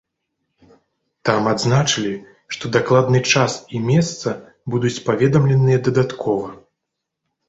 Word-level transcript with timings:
Там 1.27 1.49
адзначылі, 1.51 2.13
што 2.55 2.71
дакладны 2.75 3.21
час 3.33 3.57
і 3.75 3.81
месца 3.89 4.33
будуць 4.75 4.93
паведамленыя 5.11 5.83
дадаткова. 5.89 6.47